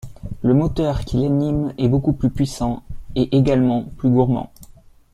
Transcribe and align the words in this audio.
Le 0.41 0.55
moteur 0.55 1.05
qui 1.05 1.17
l'anime 1.21 1.75
est 1.77 1.87
beaucoup 1.87 2.13
plus 2.13 2.31
puissant, 2.31 2.81
et 3.13 3.37
également 3.37 3.83
plus 3.97 4.09
gourmand. 4.09 4.51